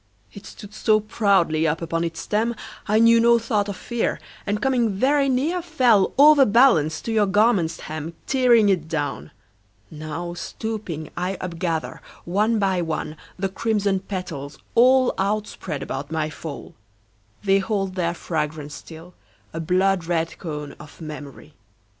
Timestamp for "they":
17.43-17.59